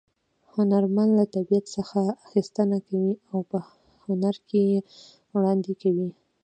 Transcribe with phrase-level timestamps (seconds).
[0.53, 3.57] هنرمن له طبیعت څخه اخیستنه کوي او په
[4.05, 4.79] هنر کې یې
[5.33, 6.09] وړاندې کوي